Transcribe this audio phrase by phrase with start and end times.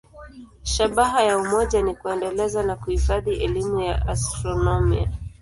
[0.63, 5.11] Shabaha ya umoja ni kuendeleza na kuhifadhi elimu ya astronomia.